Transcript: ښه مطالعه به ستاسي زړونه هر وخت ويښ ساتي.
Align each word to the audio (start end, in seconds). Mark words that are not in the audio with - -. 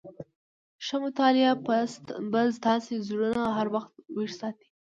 ښه 0.85 0.95
مطالعه 1.03 1.53
به 2.33 2.41
ستاسي 2.57 2.95
زړونه 3.07 3.41
هر 3.57 3.67
وخت 3.75 3.91
ويښ 4.15 4.31
ساتي. 4.39 4.67